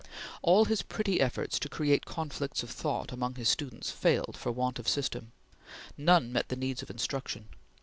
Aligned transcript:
All 0.41 0.65
his 0.65 0.81
pretty 0.81 1.21
efforts 1.21 1.59
to 1.59 1.69
create 1.69 2.05
conflicts 2.07 2.63
of 2.63 2.71
thought 2.71 3.11
among 3.11 3.35
his 3.35 3.49
students 3.49 3.91
failed 3.91 4.35
for 4.35 4.51
want 4.51 4.79
of 4.79 4.87
system. 4.87 5.31
None 5.95 6.33
met 6.33 6.49
the 6.49 6.55
needs 6.55 6.81
of 6.81 6.89
instruction. 6.89 7.49